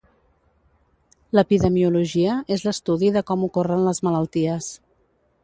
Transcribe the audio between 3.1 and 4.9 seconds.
de com ocorren les malalties.